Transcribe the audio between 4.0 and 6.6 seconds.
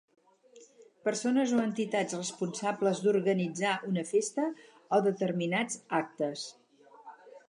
festa o determinats actes.